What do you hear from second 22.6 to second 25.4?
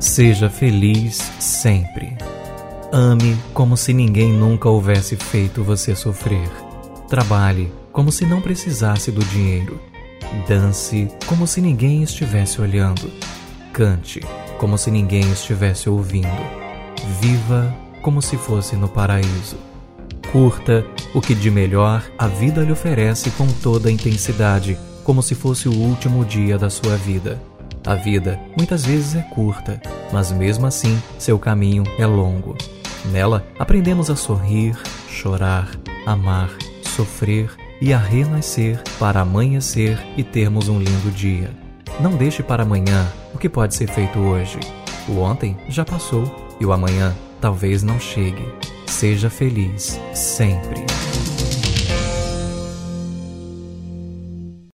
lhe oferece com toda a intensidade, como se